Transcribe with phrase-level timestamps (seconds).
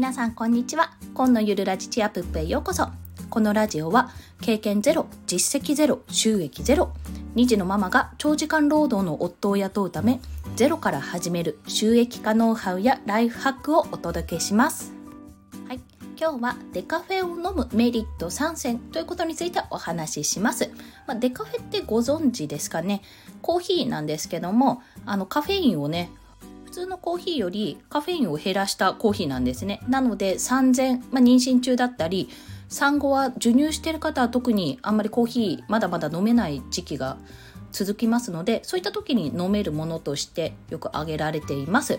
[0.00, 0.94] 皆さんこんにちは。
[1.12, 2.88] 今のゆるラジチアプップへようこそ。
[3.28, 4.08] このラジオは
[4.40, 6.94] 経験ゼロ実績ゼロ収益ゼロ
[7.36, 10.22] 2児のママが長時間労働の夫を雇うため
[10.56, 14.94] ゼロから始める収益化ノウハウやライフハックをお届けします。
[15.68, 15.80] はい。
[16.18, 20.70] 今日はデカフェを飲むメリット3選ということについてお話しします、
[21.06, 23.02] まあ、デカフェってご存知ですかね。
[23.42, 26.10] コーヒーなんですけどもあのカフェインをね
[26.70, 29.80] 普通のコーヒーよりカフェインを減らしたコーヒーなんですね。
[29.88, 32.28] なので産前、まあ、妊娠中だったり
[32.68, 37.16] 産後は授乳してる方は特にあんまりコーヒーまだまだ飲めない時期が
[37.72, 41.98] 続きますのでそういった時に飲めるものとしてよく挙げられています。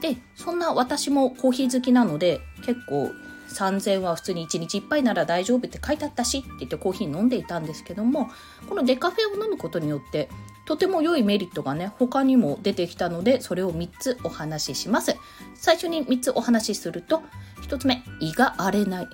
[0.00, 3.10] でそんな私もコーヒー好きなので結構
[3.48, 8.30] 3000は普通に1日1杯なら大丈夫って書いてあったしって言ってコーヒー飲んでいたんですけども
[8.68, 10.28] このデカフェを飲むことによって
[10.68, 15.16] とても良いメリットがね他にも出てきたのでそれを3つお話しします。
[15.54, 17.22] 最初に3つお話しすると
[17.62, 19.08] 1つ目胃が荒れない。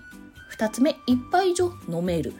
[0.59, 2.33] 2つ目1杯以上飲める。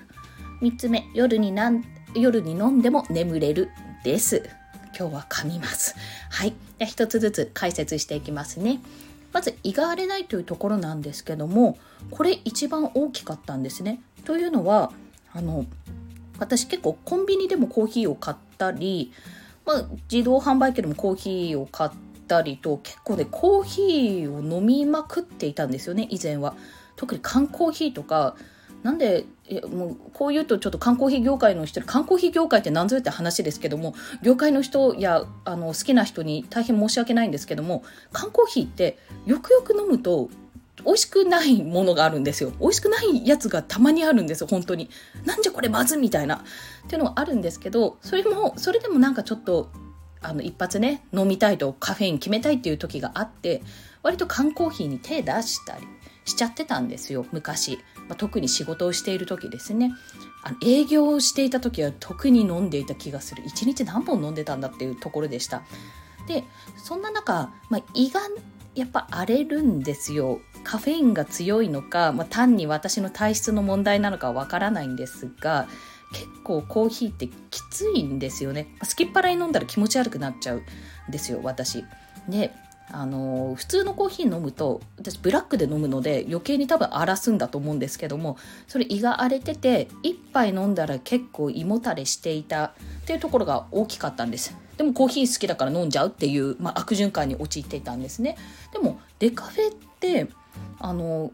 [0.63, 1.85] 3つ目夜になん
[2.17, 3.71] 夜に飲んでも眠れる
[4.03, 4.51] です。
[4.99, 5.95] 今日は噛みます。
[6.31, 6.55] はい。
[6.79, 8.81] で1つずつ解説していきますね。
[9.35, 11.77] まず胃が荒れないというところなんですけども
[12.11, 14.01] これ一番大きかったんですね。
[14.25, 14.93] というのは
[15.33, 15.67] あの
[16.39, 19.13] 私結構コンビニでもコーヒーを買ったり、
[19.67, 21.91] まあ、自動販売機でもコーヒーを買っ
[22.29, 26.55] たりと結構ねコーヒーを飲みまくっていたんですよね以前は。
[26.97, 28.37] 特に缶コーヒーとか
[28.85, 29.25] なんで
[29.73, 40.29] もうこう言うとちょっと缶コーヒー業界の人缶コーヒー業界って何ぞやって話ですけども業界の人やあの好きな人に大変申し訳ないんですけども缶コーヒーってよくよく飲むと
[40.85, 42.53] 美味しくないものがあるんですよ。
[42.61, 44.91] 美味しくないやつがたまにあるんですよ本当に。
[45.25, 46.37] なんじゃこれまずみたいな。
[46.37, 46.41] っ
[46.89, 49.71] ていうのがあるんですけどそれもそれでもなんかちょっと
[50.21, 53.63] あの一発ね飲みたいとカフェイン決めたいっていう時があって
[54.03, 55.87] 割と缶コーヒーに手出したり
[56.25, 57.79] しちゃってたんですよ昔、
[58.09, 59.93] まあ、特に仕事をしている時ですね。
[60.43, 63.43] あの営業をしていた時は特に飲んでいた気がする。
[63.45, 65.63] 1日何本飲んでたんだっていうところでした。
[66.27, 66.45] で
[66.77, 68.21] そんな中、まあ、胃が
[68.75, 70.41] やっぱ荒れるんですよ。
[70.65, 75.69] カフェインが強いのか、まあ、単に私の体質の問題なのかわからないんですが
[76.13, 78.75] 結構コーヒーってきついんですよね。
[78.83, 80.63] すきっ腹に飲んだら気持ち悪くなっちゃう
[81.09, 81.85] んですよ私。
[82.29, 82.53] で
[82.91, 88.37] あの普通のコーヒー飲むと私ブラックで飲むので余計に多分荒らすんだと思うんですけども
[88.69, 92.73] それ胃が荒れてて1杯飲んだら結構胃もたれしていたっ
[93.07, 94.57] ていうところが大きかったんです。
[94.77, 98.37] でもコーヒー好きだから飲んじゃうっていう、まあ、悪循環に陥っていたんですね。
[98.73, 100.29] でもデカフェって
[100.81, 101.33] あの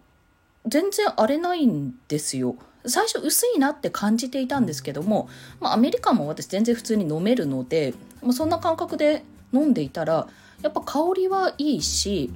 [0.66, 2.56] 全然荒れないんですよ。
[2.86, 5.28] 最初薄いなって感じていたんですけども、
[5.60, 9.22] まあ、アメリカも私全然普通に飲めるので、まあ、そんな感覚で
[9.52, 10.28] 飲んでいたら
[10.62, 12.32] やっぱ香りはいいし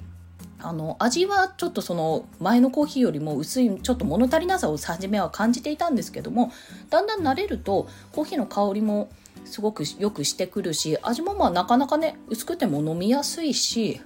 [0.58, 6.52] あの味はちょっとその前のコーヒーよりも薄いちょっと物足りなさを初めは感じていたんですけども
[6.90, 9.10] だんだん慣れるとコーヒーの香りも
[9.44, 14.00] すごくよくしてくるし味もまあなかなかね薄くても飲みやすいし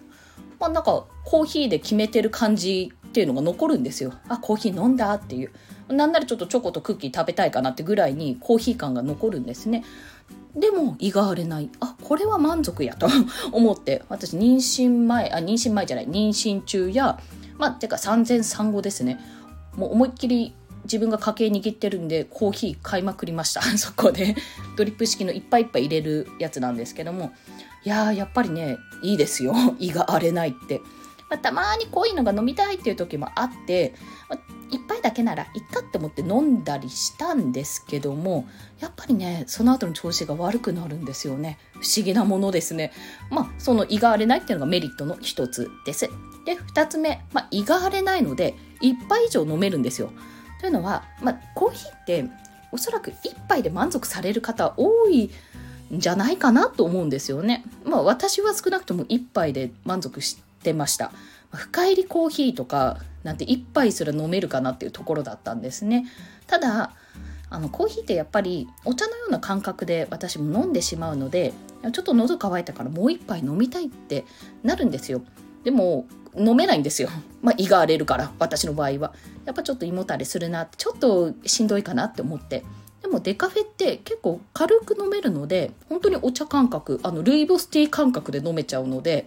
[0.59, 4.13] まあなんかコーヒーで決めてる感じっていうのが残るんですよ。
[4.29, 5.51] あコーヒー飲んだっていう。
[5.89, 9.85] なんならちょっとチョコとクッキー食べたいかなってぐらいにコーヒー感が残るんですね。
[10.55, 11.71] でも胃が荒れない。
[11.81, 12.95] あこれは満足や。
[12.99, 13.09] と
[13.53, 14.03] 思って。
[14.09, 16.09] 私妊娠前あ妊娠前じゃない。
[16.09, 17.19] 妊娠中や
[17.59, 19.21] まあてか産前産後ですね。
[19.77, 20.55] もう思いっきり
[20.85, 23.63] 自分が家計握ってるんでコーヒー買いまくりました。
[23.77, 24.37] そこで。
[24.77, 27.33] ドリップ式のいっぱいいっぱい入れるやつなんですけども。
[27.85, 29.55] いやーやっぱりねいいですよ。
[29.79, 30.81] 胃が荒れないって。
[31.31, 33.95] まあ、たまにこういうのが飲みたいっていう時もあって、
[34.71, 38.47] 一杯だけならいっかって思って飲んだりしたんですけども
[38.81, 42.93] やっぱりねその後の調子が悪くなるんですよね不思議なものですね
[43.31, 46.11] まあその胃が荒れないっていうのがメリットの一つです
[46.45, 50.13] で2つ目、まあ、胃が荒れないので1杯以上飲めるんですよ
[50.61, 52.25] というのは、まあ、コーヒーって
[52.73, 55.31] おそらく1杯で満足される方多い
[55.95, 57.65] んじゃないかなと思うんですよね。
[57.85, 61.13] まあ私は少なくとも1杯で満足してました。
[61.53, 66.07] 深入りコーヒーとかなんて1杯すら飲めるかなっていうところだったんですね。
[66.47, 66.93] ただ
[67.51, 71.55] あのコーヒーってやっぱりお茶のような感覚で私も飲んでしまうので
[71.93, 74.25] ちょっと喉乾いたからもう一杯飲みたいって
[74.63, 75.23] なるんですよ。
[75.65, 76.07] でも
[76.37, 77.09] 飲めないんですよ。
[77.43, 79.15] まあ胃が荒れるから私の場合は。
[79.45, 82.65] やっぱちょっと胃もたれするなちょっとしんどいかなって思って。
[83.01, 89.25] でもデカフェって結構軽く飲めるので本当にお茶感覚あのルイボスティー感覚で飲めちゃうので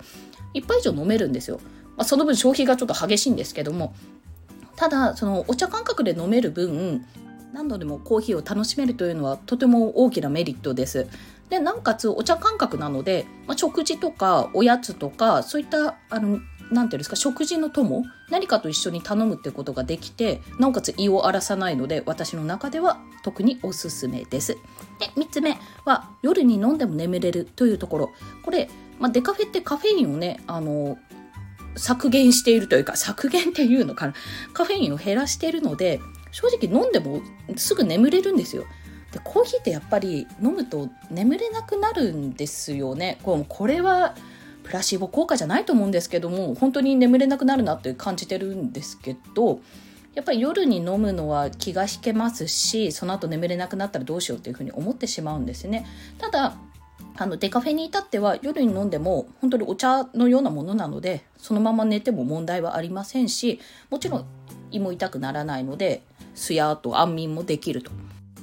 [0.53, 1.59] 1杯以上飲めるんですよ。
[1.97, 3.93] まあ、その分消費がちょっと激しいんですけども
[4.75, 7.05] ただそのお茶感覚で飲める分
[7.53, 11.07] 何度でもコーヒーを楽しめるというのはとても大きなメリットです。
[11.49, 16.39] でなおかつお茶感覚なので、まあ、食事とかおやつとかそういったあの
[16.71, 24.53] なんていうんですか食事の友何かと一緒に頼むってことができてなおかつ胃を荒らさないので私の中では特におすすめです
[24.99, 28.11] で3つ目は夜に飲んでも眠れるというところ
[28.43, 30.97] これ、まあ、デカフェってカフェインをねあの
[31.75, 34.13] 削減しているというか削減っていうのかな。
[34.53, 35.99] カフェインを減らしているので
[36.31, 37.21] 正直飲んでも
[37.55, 38.65] すぐ眠れるんですよ。
[39.11, 43.19] でコーヒーってやっぱり飲むと眠れなくなるんですよね。
[43.23, 44.15] こうこれは
[44.63, 49.59] プラシーボ効果じゃないと思うんですけども本当に眠れなくなるなって感じてるんですけど
[50.13, 55.85] やっぱり夜に飲むのは気が引けますしその後眠れなくなったらどうしようっていうふうに思ってしまうんですね。
[56.19, 56.55] ただ
[57.17, 63.59] あのデカフェに至っては夜に飲んでも本当にお茶のようなものなのでそのまま寝ても問題はありませんし
[63.89, 64.25] もちろん
[64.71, 66.01] 胃も痛くならないので
[66.33, 67.91] すやと安眠もできると。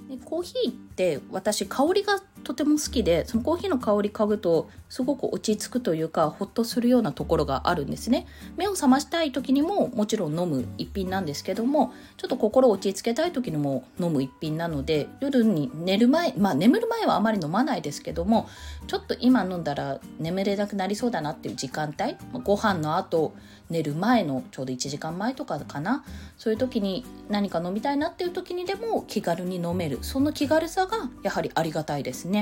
[0.08, 8.26] でコーヒーって私香りがとても好きでそのコーヒーの香り嗅ぐとすごく落ち着くというかほっとするようなところがあるんですね。
[8.56, 18.48] 目を覚ましたい時にももちろん飲む一品なんですけどもちょっと心を落ち着けたい時にも飲む一品なので夜に寝る前まあ眠る前はあまり飲まないですけども
[18.86, 23.34] ちょっと今飲んだら眠れなくなりそうだなっていう時間帯ご飯の後
[23.70, 26.04] 寝る前のちょうど1時間前とかかな。
[26.38, 29.98] そういう時に何か飲みたいなっていう時にでも気軽に飲める。
[30.02, 32.37] その気軽さがやはりありがたいですね。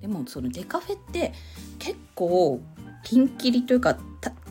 [0.00, 1.32] でもそのデカフェって
[1.78, 2.60] 結構
[3.04, 3.96] ピンキリというか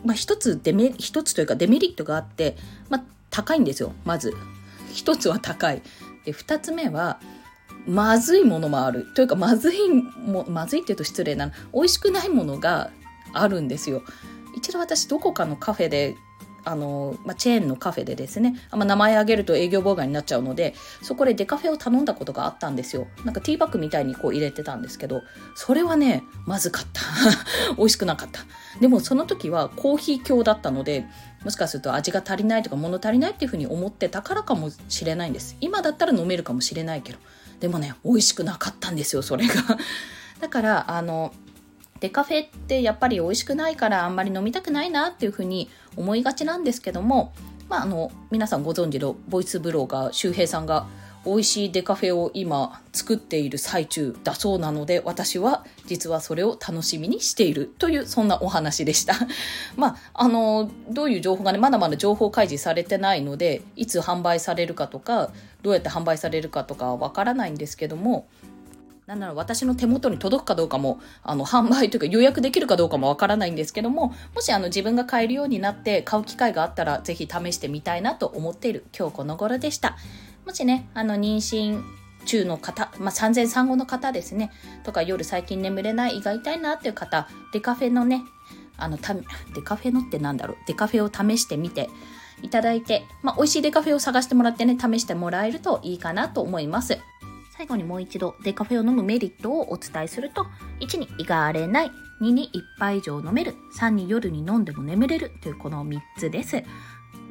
[0.06, 2.56] まあ、一つデメ一つというかデメリットがあって、
[2.90, 4.34] まあ、高いんですよまず。
[4.94, 5.82] 一つは高い。
[6.26, 7.20] で二つ目は
[7.88, 9.08] まずいものもある。
[9.16, 12.92] というかまずいもまずいって言うと失礼な美味しくないものが
[13.34, 14.04] あるんですよ。
[14.56, 16.16] 一度私どこかのカフェで
[16.66, 23.08] あの、まあ、チェーンのカフェでですね、あんま名前挙げると営業妨害になっちゃうので、そこでデカフェを頼んだことがあったんですよ。
[23.24, 25.22] なんかティーバッグみたいにこう入れてたんですけど、
[25.56, 27.02] それはね、まずかった。
[27.78, 28.42] 美味しくなかった。
[28.82, 31.06] でもその時はコーヒー強だったので、
[31.44, 35.56] もしかすると味が足りないとか物足りないっていうふうに思ってたからかもしれないんです。
[35.62, 37.20] 今だったら飲めるかもしれないけど。
[37.60, 39.54] でもね、美味しくなかったんですよ、それが。
[40.42, 41.34] だから、あの、
[42.06, 47.34] デカフェってやっぱり美味しくないからあんまり飲みたくないなっていうふうに思いがちなんですけども、
[47.68, 50.86] まあ、あの皆さんご存知のボイスブロガー周平さんが
[51.26, 59.16] 美味しいデカフェを今作っている最中だそうなので私は実はそれを楽しみにしているというそんなお話でした。
[59.76, 65.32] まああのどういう情報がねまだまだ情報開示されてないのでいつ販売されるかとか
[65.64, 68.28] どうやって販売されるかとかはわからないんですけども
[69.08, 79.96] なんなら私の手元に届くかどうかも、あの、販売というか予約できるかどうかもわからないんですけども、もしあの自分が買えるようになって買う機会があったら、ぜひ試してみたいなと思っている今日この頃でした。
[80.46, 81.84] もしね、あの、妊娠
[82.26, 84.52] 中の方、まあ、産前産後の方ですね、
[84.84, 88.24] とか夜最近眠れない、胃が痛いなっていう方、デカフェのね、
[88.78, 89.22] あの、たデ
[89.64, 91.90] カフェのってなんだろう、デカフェを試してみて
[92.42, 96.98] いただいて、まあ、美味しいデカフェを探してもらってね、試してもらえるといいかなと思います。
[97.58, 100.46] 最後にもう一度デカフェを飲むメリットをお伝えすると
[100.82, 101.92] 1に胃が荒れない
[102.22, 106.64] 2に1杯以上飲める3に夜に飲んでも眠れるというこの3つです。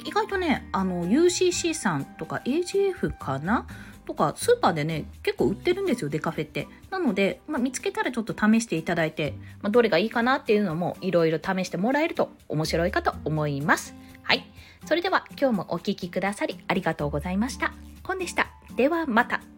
[0.04, 3.66] 意外とねあの UCC さんとか AGF かな？
[4.06, 6.68] とかスーパーでね結構売ってるんですよデカフェって。
[6.90, 13.94] なので、まあ、見つけたらちょっと試していただいて、まあ、どれがいいかなっていうのもいろいろ試してもらえると面白いかと思います。
[14.22, 14.44] はい。
[14.84, 17.72] それでは今日もお聴きくださりありがとうございました。
[18.02, 18.48] コンでした。
[18.76, 19.53] ではまた。